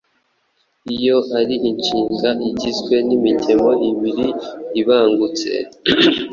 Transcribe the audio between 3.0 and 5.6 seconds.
n’imigemo ibiri ibangutse,